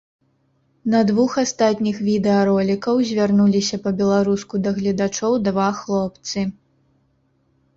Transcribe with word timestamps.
На 0.93 0.99
двух 1.09 1.31
астатніх 1.41 1.99
відэаролікаў 2.07 2.95
звярнуліся 3.09 3.75
па-беларуску 3.85 4.53
да 4.69 4.75
гледачоў 4.79 5.33
два 5.49 5.69
хлопцы. 5.83 6.39